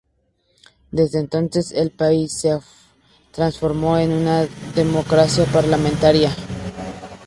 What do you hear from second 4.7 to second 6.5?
democracia parlamentaria.